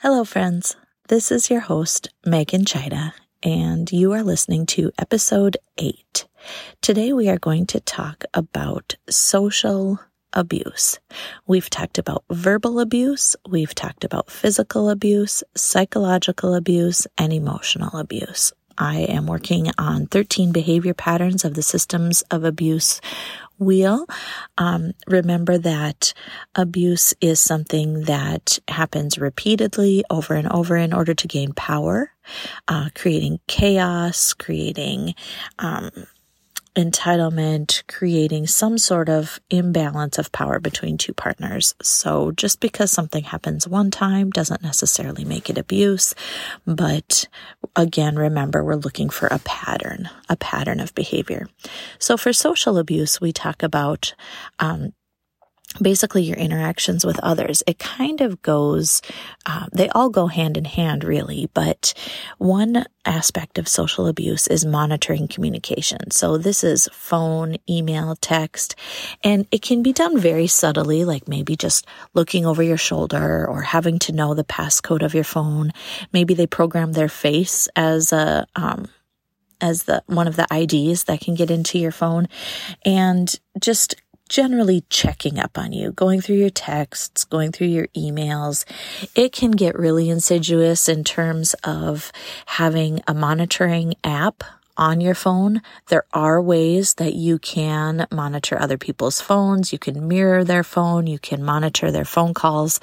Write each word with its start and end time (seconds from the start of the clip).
Hello, 0.00 0.22
friends. 0.22 0.76
This 1.08 1.32
is 1.32 1.50
your 1.50 1.58
host, 1.58 2.10
Megan 2.24 2.64
Chida, 2.64 3.14
and 3.42 3.90
you 3.90 4.12
are 4.12 4.22
listening 4.22 4.64
to 4.66 4.92
episode 4.96 5.56
eight. 5.76 6.24
Today, 6.80 7.12
we 7.12 7.28
are 7.28 7.40
going 7.40 7.66
to 7.66 7.80
talk 7.80 8.22
about 8.32 8.94
social 9.10 9.98
abuse. 10.32 11.00
We've 11.48 11.68
talked 11.68 11.98
about 11.98 12.22
verbal 12.30 12.78
abuse, 12.78 13.34
we've 13.48 13.74
talked 13.74 14.04
about 14.04 14.30
physical 14.30 14.88
abuse, 14.88 15.42
psychological 15.56 16.54
abuse, 16.54 17.08
and 17.18 17.32
emotional 17.32 17.98
abuse. 17.98 18.52
I 18.80 18.98
am 18.98 19.26
working 19.26 19.72
on 19.78 20.06
13 20.06 20.52
behavior 20.52 20.94
patterns 20.94 21.44
of 21.44 21.54
the 21.54 21.62
systems 21.64 22.22
of 22.30 22.44
abuse 22.44 23.00
wheel. 23.58 24.06
Um, 24.56 24.92
remember 25.06 25.58
that 25.58 26.12
abuse 26.54 27.14
is 27.20 27.40
something 27.40 28.02
that 28.02 28.58
happens 28.68 29.18
repeatedly 29.18 30.04
over 30.10 30.34
and 30.34 30.50
over 30.50 30.76
in 30.76 30.92
order 30.92 31.14
to 31.14 31.28
gain 31.28 31.52
power, 31.52 32.12
uh, 32.66 32.88
creating 32.94 33.40
chaos, 33.46 34.32
creating 34.32 35.14
um, 35.58 35.90
entitlement, 36.78 37.82
creating 37.88 38.46
some 38.46 38.78
sort 38.78 39.08
of 39.08 39.40
imbalance 39.50 40.16
of 40.16 40.30
power 40.30 40.60
between 40.60 40.96
two 40.96 41.12
partners. 41.12 41.74
So 41.82 42.30
just 42.30 42.60
because 42.60 42.92
something 42.92 43.24
happens 43.24 43.66
one 43.66 43.90
time 43.90 44.30
doesn't 44.30 44.62
necessarily 44.62 45.24
make 45.24 45.50
it 45.50 45.58
abuse. 45.58 46.14
But 46.64 47.26
again, 47.74 48.14
remember, 48.14 48.62
we're 48.62 48.76
looking 48.76 49.10
for 49.10 49.26
a 49.26 49.40
pattern, 49.40 50.08
a 50.28 50.36
pattern 50.36 50.78
of 50.78 50.94
behavior. 50.94 51.48
So 51.98 52.16
for 52.16 52.32
social 52.32 52.78
abuse, 52.78 53.20
we 53.20 53.32
talk 53.32 53.64
about 53.64 54.14
um, 54.60 54.92
basically 55.80 56.22
your 56.22 56.36
interactions 56.36 57.04
with 57.04 57.18
others. 57.20 57.62
It 57.66 57.78
kind 57.78 58.20
of 58.20 58.42
goes, 58.42 59.02
uh, 59.46 59.66
they 59.72 59.88
all 59.90 60.10
go 60.10 60.26
hand 60.26 60.56
in 60.56 60.64
hand, 60.64 61.04
really. 61.04 61.48
But 61.54 61.94
one 62.38 62.86
aspect 63.04 63.58
of 63.58 63.68
social 63.68 64.06
abuse 64.06 64.46
is 64.46 64.64
monitoring 64.64 65.28
communication. 65.28 66.10
So 66.10 66.36
this 66.36 66.62
is 66.62 66.88
phone, 66.92 67.56
email, 67.68 68.16
text, 68.16 68.74
and 69.24 69.46
it 69.50 69.62
can 69.62 69.82
be 69.82 69.92
done 69.92 70.18
very 70.18 70.46
subtly, 70.46 71.04
like 71.04 71.28
maybe 71.28 71.56
just 71.56 71.86
looking 72.14 72.44
over 72.44 72.62
your 72.62 72.76
shoulder 72.76 73.46
or 73.46 73.62
having 73.62 73.98
to 74.00 74.12
know 74.12 74.34
the 74.34 74.44
passcode 74.44 75.02
of 75.02 75.14
your 75.14 75.24
phone. 75.24 75.72
Maybe 76.12 76.34
they 76.34 76.46
program 76.46 76.92
their 76.92 77.08
face 77.08 77.68
as 77.74 78.12
a, 78.12 78.46
um, 78.54 78.88
as 79.60 79.84
the 79.84 80.02
one 80.06 80.28
of 80.28 80.36
the 80.36 80.46
IDs 80.52 81.04
that 81.04 81.20
can 81.20 81.34
get 81.34 81.50
into 81.50 81.78
your 81.78 81.90
phone 81.90 82.28
and 82.84 83.34
just 83.58 83.96
generally 84.28 84.84
checking 84.90 85.38
up 85.38 85.58
on 85.58 85.72
you, 85.72 85.92
going 85.92 86.20
through 86.20 86.36
your 86.36 86.50
texts, 86.50 87.24
going 87.24 87.52
through 87.52 87.68
your 87.68 87.88
emails. 87.88 88.64
It 89.14 89.32
can 89.32 89.52
get 89.52 89.78
really 89.78 90.08
insidious 90.10 90.88
in 90.88 91.04
terms 91.04 91.54
of 91.64 92.12
having 92.46 93.02
a 93.06 93.14
monitoring 93.14 93.94
app 94.04 94.44
on 94.76 95.00
your 95.00 95.14
phone. 95.14 95.60
There 95.88 96.04
are 96.12 96.40
ways 96.40 96.94
that 96.94 97.14
you 97.14 97.38
can 97.38 98.06
monitor 98.12 98.58
other 98.60 98.78
people's 98.78 99.20
phones. 99.20 99.72
You 99.72 99.78
can 99.78 100.06
mirror 100.06 100.44
their 100.44 100.62
phone. 100.62 101.06
You 101.06 101.18
can 101.18 101.42
monitor 101.42 101.90
their 101.90 102.04
phone 102.04 102.32
calls. 102.32 102.78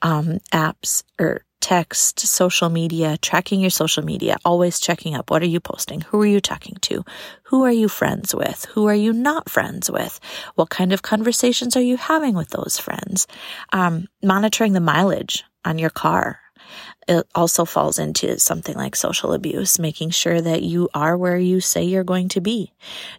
Um, 0.00 0.38
apps 0.52 1.02
or 1.18 1.44
text, 1.60 2.20
social 2.20 2.68
media, 2.68 3.16
tracking 3.18 3.60
your 3.60 3.70
social 3.70 4.04
media, 4.04 4.36
always 4.44 4.80
checking 4.80 5.14
up. 5.14 5.30
What 5.30 5.42
are 5.42 5.46
you 5.46 5.60
posting? 5.60 6.00
Who 6.00 6.20
are 6.20 6.26
you 6.26 6.40
talking 6.40 6.76
to? 6.82 7.04
Who 7.44 7.64
are 7.64 7.72
you 7.72 7.88
friends 7.88 8.34
with? 8.34 8.64
Who 8.74 8.86
are 8.86 8.94
you 8.94 9.12
not 9.12 9.50
friends 9.50 9.90
with? 9.90 10.18
What 10.54 10.70
kind 10.70 10.92
of 10.92 11.02
conversations 11.02 11.76
are 11.76 11.82
you 11.82 11.96
having 11.96 12.34
with 12.34 12.48
those 12.50 12.78
friends? 12.78 13.26
Um, 13.72 14.08
monitoring 14.22 14.72
the 14.72 14.80
mileage 14.80 15.44
on 15.64 15.78
your 15.78 15.90
car. 15.90 16.40
It 17.08 17.26
also 17.34 17.64
falls 17.64 17.98
into 17.98 18.38
something 18.38 18.76
like 18.76 18.94
social 18.94 19.32
abuse, 19.32 19.78
making 19.78 20.10
sure 20.10 20.40
that 20.40 20.62
you 20.62 20.88
are 20.94 21.16
where 21.16 21.38
you 21.38 21.60
say 21.60 21.84
you're 21.84 22.04
going 22.04 22.28
to 22.30 22.40
be. 22.40 22.72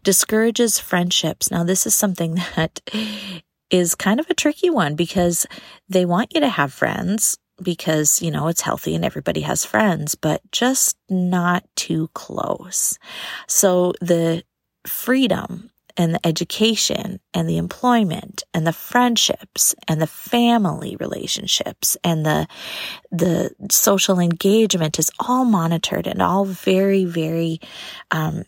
Discourages 0.03 0.79
friendships. 0.79 1.52
Now, 1.52 1.63
this 1.63 1.85
is 1.85 1.94
something 1.94 2.35
that 2.56 2.79
is 3.69 3.96
kind 3.96 4.19
of 4.19 4.29
a 4.29 4.34
tricky 4.34 4.69
one 4.69 4.96
because 4.96 5.46
they 5.90 6.06
want 6.06 6.34
you 6.34 6.41
to 6.41 6.50
have 6.50 6.73
friends 6.73 7.38
because, 7.61 8.22
you 8.22 8.31
know, 8.31 8.47
it's 8.47 8.61
healthy 8.61 8.95
and 8.95 9.05
everybody 9.05 9.41
has 9.41 9.66
friends, 9.66 10.16
but 10.16 10.41
just 10.51 10.97
not 11.09 11.63
too 11.75 12.09
close. 12.13 12.97
So 13.47 13.94
the 14.01 14.44
freedom 14.85 15.72
and 15.97 16.13
the 16.13 16.25
education 16.25 17.19
and 17.33 17.47
the 17.47 17.57
employment 17.57 18.44
and 18.53 18.66
the 18.66 18.73
friendships 18.73 19.75
and 19.88 20.01
the 20.01 20.07
family 20.07 20.95
relationships 20.99 21.97
and 22.03 22.25
the 22.25 22.47
the 23.11 23.51
social 23.69 24.19
engagement 24.19 24.99
is 24.99 25.11
all 25.19 25.43
monitored 25.43 26.07
and 26.07 26.22
all 26.22 26.45
very 26.45 27.03
very 27.03 27.59
um, 28.11 28.45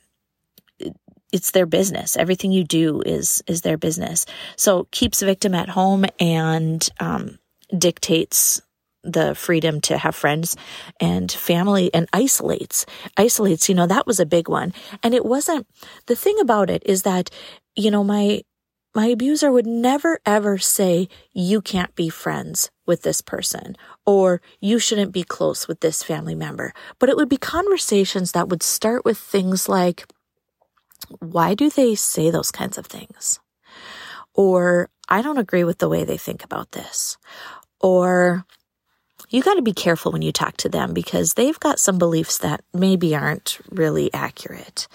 it's 1.34 1.52
their 1.52 1.66
business. 1.66 2.16
Everything 2.16 2.52
you 2.52 2.64
do 2.64 3.02
is 3.06 3.44
is 3.48 3.62
their 3.62 3.78
business. 3.78 4.26
So 4.56 4.88
keeps 4.92 5.22
victim 5.22 5.56
at 5.56 5.68
home 5.68 6.06
and 6.20 6.88
um, 7.00 7.40
dictates 7.76 8.62
the 9.04 9.36
freedom 9.36 9.82
to 9.82 9.98
have 9.98 10.16
friends 10.16 10.56
and 11.00 11.32
family 11.32 11.94
and 11.94 12.08
isolates 12.14 12.86
isolates 13.18 13.68
you 13.68 13.76
know 13.76 13.88
that 13.88 14.08
was 14.08 14.20
a 14.20 14.26
big 14.26 14.48
one. 14.48 14.74
And 15.02 15.14
it 15.14 15.26
wasn't 15.26 15.68
the 16.08 16.16
thing 16.16 16.40
about 16.40 16.70
it 16.70 16.84
is 16.86 17.04
that 17.04 17.30
you 17.76 17.92
know 17.92 18.04
my 18.04 18.44
my 18.96 19.08
abuser 19.08 19.52
would 19.52 19.66
never 19.66 20.20
ever 20.26 20.58
say 20.58 21.08
you 21.34 21.62
can't 21.62 21.96
be 21.96 22.10
friends 22.10 22.70
with 22.86 23.02
this 23.02 23.22
person 23.22 23.76
or 24.06 24.42
you 24.60 24.78
shouldn't 24.80 25.12
be 25.12 25.24
close 25.24 25.68
with 25.68 25.80
this 25.80 26.04
family 26.04 26.36
member. 26.36 26.74
But 27.00 27.10
it 27.10 27.18
would 27.18 27.30
be 27.30 27.38
conversations 27.38 28.34
that 28.34 28.50
would 28.50 28.64
start 28.64 29.04
with 29.04 29.18
things 29.18 29.68
like 29.68 30.06
why 31.20 31.54
do 31.54 31.70
they 31.70 31.96
say 31.96 32.30
those 32.30 32.52
kinds 32.52 32.78
of 32.78 32.86
things? 32.86 33.40
Or 34.34 34.90
i 35.10 35.22
don't 35.22 35.38
agree 35.38 35.64
with 35.64 35.80
the 35.80 35.90
way 35.90 36.04
they 36.04 36.18
think 36.18 36.44
about 36.44 36.72
this. 36.72 37.18
Or 37.82 38.46
you 39.34 39.42
got 39.42 39.56
to 39.56 39.64
be 39.64 39.74
careful 39.74 40.12
when 40.12 40.22
you 40.22 40.32
talk 40.32 40.56
to 40.58 40.70
them 40.70 40.94
because 40.94 41.34
they've 41.34 41.60
got 41.60 41.80
some 41.80 41.98
beliefs 41.98 42.38
that 42.38 42.64
maybe 42.72 43.16
aren't 43.16 43.58
really 43.72 44.14
accurate. 44.14 44.88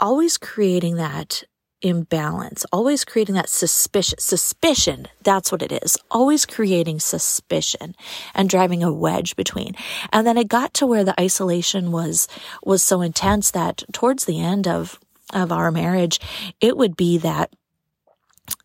Always 0.00 0.38
creating 0.38 0.96
that 0.96 1.44
imbalance, 1.82 2.64
always 2.72 3.04
creating 3.04 3.34
that 3.34 3.50
suspicion, 3.50 4.18
suspicion. 4.18 5.06
That's 5.22 5.52
what 5.52 5.60
it 5.60 5.70
is. 5.70 5.98
Always 6.10 6.46
creating 6.46 7.00
suspicion 7.00 7.94
and 8.34 8.48
driving 8.48 8.82
a 8.82 8.90
wedge 8.90 9.36
between. 9.36 9.74
And 10.14 10.26
then 10.26 10.38
it 10.38 10.48
got 10.48 10.72
to 10.74 10.86
where 10.86 11.04
the 11.04 11.18
isolation 11.20 11.92
was, 11.92 12.28
was 12.64 12.82
so 12.82 13.02
intense 13.02 13.50
that 13.50 13.84
towards 13.92 14.24
the 14.24 14.40
end 14.40 14.66
of, 14.66 14.98
of 15.34 15.52
our 15.52 15.70
marriage, 15.70 16.20
it 16.62 16.74
would 16.74 16.96
be 16.96 17.18
that, 17.18 17.52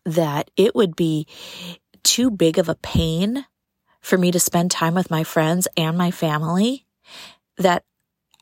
that 0.06 0.50
it 0.56 0.74
would 0.74 0.96
be 0.96 1.26
too 2.02 2.30
big 2.30 2.56
of 2.56 2.70
a 2.70 2.74
pain 2.76 3.44
for 4.02 4.18
me 4.18 4.30
to 4.30 4.40
spend 4.40 4.70
time 4.70 4.94
with 4.94 5.10
my 5.10 5.24
friends 5.24 5.68
and 5.76 5.96
my 5.96 6.10
family 6.10 6.84
that 7.56 7.84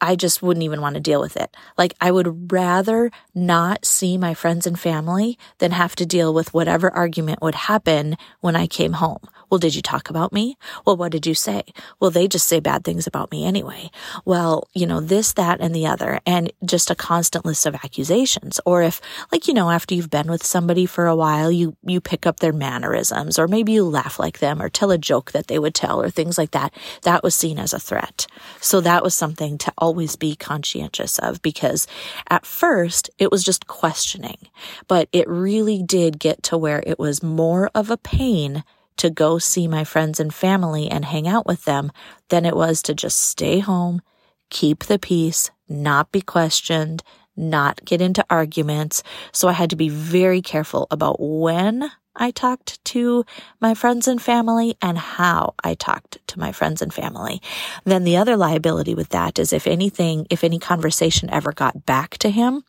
I 0.00 0.16
just 0.16 0.42
wouldn't 0.42 0.64
even 0.64 0.80
want 0.80 0.94
to 0.94 1.00
deal 1.00 1.20
with 1.20 1.36
it. 1.36 1.56
Like 1.76 1.94
I 2.00 2.10
would 2.10 2.52
rather 2.52 3.10
not 3.34 3.84
see 3.84 4.16
my 4.16 4.34
friends 4.34 4.66
and 4.66 4.78
family 4.78 5.38
than 5.58 5.72
have 5.72 5.96
to 5.96 6.06
deal 6.06 6.32
with 6.32 6.54
whatever 6.54 6.90
argument 6.90 7.42
would 7.42 7.54
happen 7.54 8.16
when 8.40 8.56
I 8.56 8.66
came 8.66 8.94
home. 8.94 9.20
Well, 9.50 9.58
did 9.58 9.74
you 9.74 9.82
talk 9.82 10.08
about 10.08 10.32
me? 10.32 10.56
Well, 10.86 10.96
what 10.96 11.10
did 11.10 11.26
you 11.26 11.34
say? 11.34 11.64
Well, 11.98 12.12
they 12.12 12.28
just 12.28 12.46
say 12.46 12.60
bad 12.60 12.84
things 12.84 13.08
about 13.08 13.32
me 13.32 13.44
anyway. 13.44 13.90
Well, 14.24 14.68
you 14.74 14.86
know, 14.86 15.00
this, 15.00 15.32
that, 15.32 15.60
and 15.60 15.74
the 15.74 15.88
other, 15.88 16.20
and 16.24 16.52
just 16.64 16.88
a 16.88 16.94
constant 16.94 17.44
list 17.44 17.66
of 17.66 17.74
accusations. 17.74 18.60
Or 18.64 18.82
if, 18.82 19.00
like, 19.32 19.48
you 19.48 19.54
know, 19.54 19.70
after 19.70 19.92
you've 19.92 20.08
been 20.08 20.30
with 20.30 20.46
somebody 20.46 20.86
for 20.86 21.06
a 21.06 21.16
while, 21.16 21.50
you, 21.50 21.76
you 21.84 22.00
pick 22.00 22.26
up 22.26 22.38
their 22.38 22.52
mannerisms, 22.52 23.40
or 23.40 23.48
maybe 23.48 23.72
you 23.72 23.84
laugh 23.84 24.20
like 24.20 24.38
them, 24.38 24.62
or 24.62 24.68
tell 24.68 24.92
a 24.92 24.98
joke 24.98 25.32
that 25.32 25.48
they 25.48 25.58
would 25.58 25.74
tell, 25.74 26.00
or 26.00 26.10
things 26.10 26.38
like 26.38 26.52
that. 26.52 26.72
That 27.02 27.24
was 27.24 27.34
seen 27.34 27.58
as 27.58 27.72
a 27.72 27.80
threat. 27.80 28.28
So 28.60 28.80
that 28.80 29.02
was 29.02 29.16
something 29.16 29.58
to 29.58 29.72
always 29.90 30.14
be 30.14 30.36
conscientious 30.36 31.18
of 31.18 31.42
because 31.42 31.88
at 32.28 32.46
first 32.46 33.10
it 33.18 33.28
was 33.28 33.42
just 33.42 33.66
questioning, 33.66 34.38
but 34.86 35.08
it 35.10 35.28
really 35.28 35.82
did 35.82 36.20
get 36.20 36.44
to 36.44 36.56
where 36.56 36.80
it 36.86 36.96
was 36.96 37.24
more 37.24 37.68
of 37.74 37.90
a 37.90 37.96
pain 37.96 38.62
to 38.98 39.10
go 39.10 39.38
see 39.38 39.66
my 39.66 39.82
friends 39.82 40.20
and 40.20 40.32
family 40.32 40.88
and 40.88 41.04
hang 41.04 41.26
out 41.26 41.44
with 41.44 41.64
them 41.64 41.90
than 42.28 42.46
it 42.46 42.54
was 42.54 42.82
to 42.82 42.94
just 42.94 43.18
stay 43.20 43.58
home, 43.58 44.00
keep 44.48 44.84
the 44.84 44.96
peace, 44.96 45.50
not 45.68 46.12
be 46.12 46.20
questioned, 46.20 47.02
not 47.36 47.84
get 47.84 48.00
into 48.00 48.24
arguments. 48.30 49.02
So 49.32 49.48
I 49.48 49.54
had 49.54 49.70
to 49.70 49.76
be 49.76 49.88
very 49.88 50.40
careful 50.40 50.86
about 50.92 51.16
when 51.18 51.90
I 52.16 52.30
talked 52.30 52.84
to 52.86 53.24
my 53.60 53.74
friends 53.74 54.08
and 54.08 54.20
family 54.20 54.76
and 54.82 54.98
how 54.98 55.54
I 55.62 55.74
talked 55.74 56.18
to 56.28 56.38
my 56.38 56.52
friends 56.52 56.82
and 56.82 56.92
family. 56.92 57.40
Then 57.84 58.04
the 58.04 58.16
other 58.16 58.36
liability 58.36 58.94
with 58.94 59.10
that 59.10 59.38
is 59.38 59.52
if 59.52 59.66
anything, 59.66 60.26
if 60.30 60.44
any 60.44 60.58
conversation 60.58 61.30
ever 61.30 61.52
got 61.52 61.86
back 61.86 62.18
to 62.18 62.30
him, 62.30 62.64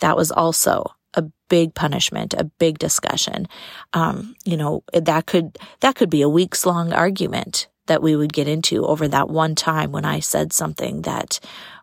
that 0.00 0.16
was 0.16 0.30
also 0.30 0.94
a 1.14 1.24
big 1.48 1.74
punishment, 1.74 2.34
a 2.34 2.44
big 2.44 2.78
discussion. 2.78 3.48
Um, 3.92 4.34
you 4.44 4.56
know, 4.56 4.82
that 4.92 5.26
could, 5.26 5.58
that 5.80 5.94
could 5.94 6.10
be 6.10 6.22
a 6.22 6.28
weeks 6.28 6.66
long 6.66 6.92
argument 6.92 7.68
that 7.86 8.02
we 8.02 8.16
would 8.16 8.32
get 8.32 8.48
into 8.48 8.84
over 8.84 9.08
that 9.08 9.28
one 9.28 9.54
time 9.54 9.92
when 9.92 10.04
I 10.04 10.20
said 10.20 10.52
something 10.52 11.02
that 11.02 11.40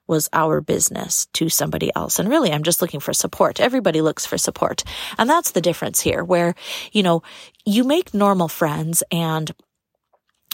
was 0.07 0.29
our 0.33 0.61
business 0.61 1.27
to 1.33 1.49
somebody 1.49 1.91
else. 1.95 2.19
And 2.19 2.29
really, 2.29 2.51
I'm 2.51 2.63
just 2.63 2.81
looking 2.81 2.99
for 2.99 3.13
support. 3.13 3.59
Everybody 3.59 4.01
looks 4.01 4.25
for 4.25 4.37
support. 4.37 4.83
And 5.17 5.29
that's 5.29 5.51
the 5.51 5.61
difference 5.61 6.01
here 6.01 6.23
where, 6.23 6.55
you 6.91 7.03
know, 7.03 7.23
you 7.65 7.83
make 7.83 8.13
normal 8.13 8.47
friends 8.47 9.03
and 9.11 9.51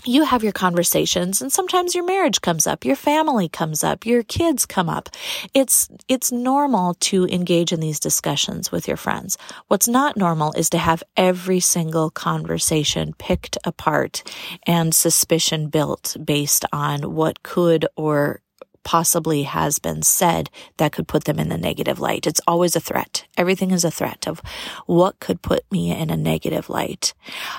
you 0.05 0.23
have 0.23 0.43
your 0.43 0.53
conversations 0.53 1.41
and 1.41 1.51
sometimes 1.51 1.93
your 1.93 2.05
marriage 2.05 2.41
comes 2.41 2.65
up, 2.65 2.85
your 2.85 2.95
family 2.95 3.49
comes 3.49 3.83
up, 3.83 4.05
your 4.05 4.23
kids 4.23 4.65
come 4.65 4.89
up. 4.89 5.09
It's, 5.53 5.89
it's 6.07 6.31
normal 6.31 6.93
to 7.01 7.25
engage 7.27 7.73
in 7.73 7.79
these 7.79 7.99
discussions 7.99 8.71
with 8.71 8.87
your 8.87 8.97
friends. 8.97 9.37
What's 9.67 9.87
not 9.87 10.15
normal 10.15 10.53
is 10.53 10.69
to 10.69 10.77
have 10.77 11.03
every 11.17 11.59
single 11.59 12.09
conversation 12.11 13.13
picked 13.17 13.57
apart 13.65 14.23
and 14.65 14.95
suspicion 14.95 15.67
built 15.67 16.15
based 16.23 16.65
on 16.71 17.13
what 17.13 17.43
could 17.43 17.85
or 17.97 18.41
possibly 18.83 19.43
has 19.43 19.79
been 19.79 20.01
said 20.01 20.49
that 20.77 20.91
could 20.91 21.07
put 21.07 21.25
them 21.25 21.39
in 21.39 21.49
the 21.49 21.57
negative 21.57 21.99
light. 21.99 22.27
It's 22.27 22.41
always 22.47 22.75
a 22.75 22.79
threat. 22.79 23.25
Everything 23.37 23.71
is 23.71 23.83
a 23.83 23.91
threat 23.91 24.27
of 24.27 24.41
what 24.85 25.19
could 25.19 25.41
put 25.41 25.63
me 25.71 25.91
in 25.91 26.09
a 26.09 26.17
negative 26.17 26.69
light. 26.69 27.13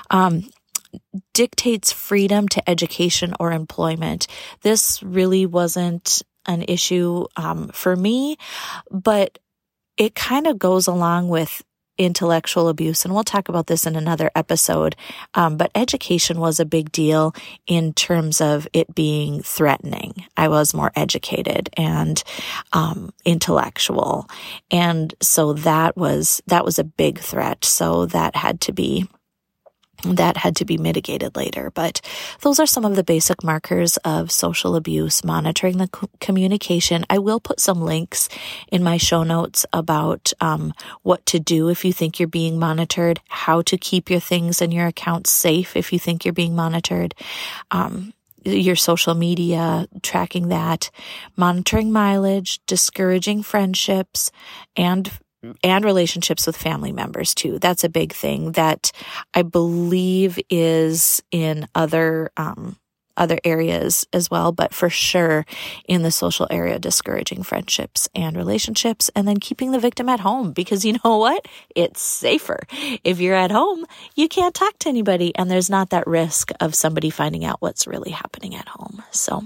Um, 0.09 0.49
dictates 1.33 1.91
freedom 1.91 2.47
to 2.49 2.69
education 2.69 3.33
or 3.39 3.51
employment. 3.51 4.27
This 4.61 5.01
really 5.01 5.45
wasn't 5.45 6.21
an 6.45 6.63
issue 6.63 7.25
um, 7.35 7.69
for 7.69 7.95
me, 7.95 8.37
but 8.89 9.39
it 9.97 10.15
kind 10.15 10.47
of 10.47 10.57
goes 10.57 10.87
along 10.87 11.29
with 11.29 11.63
intellectual 11.97 12.69
abuse. 12.69 13.05
And 13.05 13.13
we'll 13.13 13.23
talk 13.23 13.49
about 13.49 13.67
this 13.67 13.85
in 13.85 13.95
another 13.95 14.31
episode. 14.35 14.95
Um, 15.35 15.57
but 15.57 15.71
education 15.75 16.39
was 16.39 16.59
a 16.59 16.65
big 16.65 16.91
deal 16.91 17.33
in 17.67 17.93
terms 17.93 18.41
of 18.41 18.67
it 18.73 18.93
being 18.95 19.41
threatening. 19.41 20.25
I 20.37 20.47
was 20.47 20.73
more 20.73 20.91
educated 20.95 21.69
and, 21.77 22.23
um, 22.73 23.13
intellectual. 23.25 24.29
And 24.69 25.13
so 25.21 25.53
that 25.53 25.95
was, 25.95 26.41
that 26.47 26.65
was 26.65 26.79
a 26.79 26.83
big 26.83 27.19
threat. 27.19 27.65
So 27.65 28.05
that 28.07 28.35
had 28.35 28.61
to 28.61 28.73
be 28.73 29.07
that 30.03 30.37
had 30.37 30.55
to 30.57 30.65
be 30.65 30.77
mitigated 30.77 31.35
later. 31.35 31.71
But 31.71 32.01
those 32.41 32.59
are 32.59 32.65
some 32.65 32.85
of 32.85 32.95
the 32.95 33.03
basic 33.03 33.43
markers 33.43 33.97
of 33.97 34.31
social 34.31 34.75
abuse, 34.75 35.23
monitoring 35.23 35.77
the 35.77 35.89
communication. 36.19 37.05
I 37.09 37.19
will 37.19 37.39
put 37.39 37.59
some 37.59 37.81
links 37.81 38.29
in 38.71 38.83
my 38.83 38.97
show 38.97 39.23
notes 39.23 39.65
about 39.73 40.33
um, 40.41 40.73
what 41.03 41.25
to 41.27 41.39
do 41.39 41.69
if 41.69 41.85
you 41.85 41.93
think 41.93 42.19
you're 42.19 42.27
being 42.27 42.59
monitored, 42.59 43.19
how 43.29 43.61
to 43.63 43.77
keep 43.77 44.09
your 44.09 44.19
things 44.19 44.61
and 44.61 44.73
your 44.73 44.87
accounts 44.87 45.31
safe 45.31 45.75
if 45.75 45.93
you 45.93 45.99
think 45.99 46.25
you're 46.25 46.33
being 46.33 46.55
monitored. 46.55 47.15
Um, 47.71 48.13
your 48.43 48.75
social 48.75 49.13
media, 49.13 49.87
tracking 50.01 50.47
that, 50.47 50.89
monitoring 51.37 51.91
mileage, 51.91 52.59
discouraging 52.65 53.43
friendships, 53.43 54.31
and 54.75 55.11
and 55.63 55.85
relationships 55.85 56.45
with 56.45 56.57
family 56.57 56.91
members 56.91 57.33
too. 57.33 57.59
That's 57.59 57.83
a 57.83 57.89
big 57.89 58.13
thing 58.13 58.53
that 58.53 58.91
I 59.33 59.41
believe 59.41 60.39
is 60.49 61.23
in 61.31 61.67
other 61.75 62.31
um, 62.37 62.77
other 63.17 63.39
areas 63.43 64.05
as 64.13 64.29
well, 64.29 64.51
but 64.51 64.73
for 64.73 64.89
sure 64.89 65.45
in 65.85 66.03
the 66.03 66.11
social 66.11 66.47
area, 66.49 66.79
discouraging 66.79 67.43
friendships 67.43 68.09
and 68.15 68.35
relationships 68.35 69.09
and 69.15 69.27
then 69.27 69.37
keeping 69.37 69.71
the 69.71 69.79
victim 69.79 70.09
at 70.09 70.19
home 70.19 70.51
because 70.51 70.85
you 70.85 70.93
know 71.03 71.17
what? 71.17 71.45
It's 71.75 72.01
safer. 72.01 72.59
If 73.03 73.19
you're 73.19 73.35
at 73.35 73.51
home, 73.51 73.85
you 74.15 74.27
can't 74.27 74.55
talk 74.55 74.77
to 74.79 74.89
anybody 74.89 75.35
and 75.35 75.49
there's 75.49 75.69
not 75.69 75.89
that 75.91 76.07
risk 76.07 76.51
of 76.59 76.75
somebody 76.75 77.09
finding 77.09 77.45
out 77.45 77.61
what's 77.61 77.87
really 77.87 78.11
happening 78.11 78.55
at 78.55 78.67
home. 78.67 79.01
So 79.11 79.43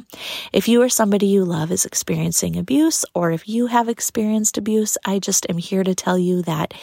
if 0.54 0.68
you 0.68 0.82
or 0.82 0.90
somebody 0.90 1.28
you 1.28 1.46
love 1.46 1.72
is 1.72 1.86
experiencing 1.86 2.58
abuse 2.58 3.06
or 3.14 3.32
if 3.32 3.48
you 3.48 3.68
have 3.68 3.90
experienced 3.90 4.58
abuse, 4.58 4.98
I 5.06 5.20
just 5.20 5.50
am 5.50 5.58
here 5.58 5.84
to 5.84 5.96
tell 5.96 6.18
you 6.18 6.42
that 6.44 6.74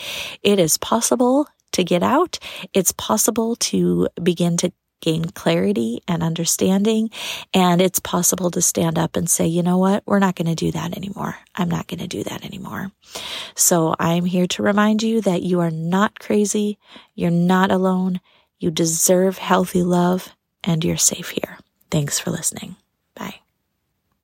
it 0.42 0.58
is 0.58 0.76
possible 0.78 1.48
to 1.72 1.84
get 1.84 2.02
out. 2.02 2.38
It's 2.72 2.92
possible 2.92 3.56
to 3.56 4.08
begin 4.22 4.56
to 4.58 4.72
gain 5.02 5.26
clarity 5.26 6.00
and 6.08 6.22
understanding. 6.22 7.10
And 7.52 7.82
it's 7.82 8.00
possible 8.00 8.50
to 8.52 8.62
stand 8.62 8.98
up 8.98 9.16
and 9.16 9.28
say, 9.28 9.46
you 9.46 9.62
know 9.62 9.76
what? 9.76 10.02
We're 10.06 10.18
not 10.18 10.36
going 10.36 10.48
to 10.48 10.54
do 10.54 10.72
that 10.72 10.96
anymore. 10.96 11.36
I'm 11.54 11.68
not 11.68 11.88
going 11.88 12.00
to 12.00 12.08
do 12.08 12.24
that 12.24 12.46
anymore. 12.46 12.90
So 13.54 13.94
I'm 13.98 14.24
here 14.24 14.46
to 14.46 14.62
remind 14.62 15.02
you 15.02 15.20
that 15.20 15.42
you 15.42 15.60
are 15.60 15.70
not 15.70 16.18
crazy. 16.18 16.78
You're 17.14 17.30
not 17.30 17.70
alone. 17.70 18.20
You 18.58 18.70
deserve 18.70 19.36
healthy 19.36 19.82
love 19.82 20.30
and 20.64 20.82
you're 20.82 20.96
safe 20.96 21.30
here. 21.30 21.58
Thanks 21.90 22.18
for 22.18 22.30
listening. 22.30 22.76
Bye. 23.14 23.41